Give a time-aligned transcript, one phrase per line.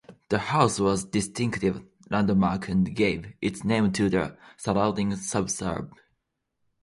[0.29, 5.93] The house was a distinctive landmark and gave its name to the surrounding suburb.